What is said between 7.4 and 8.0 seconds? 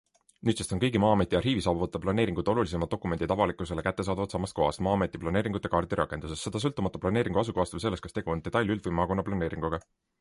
asukohast või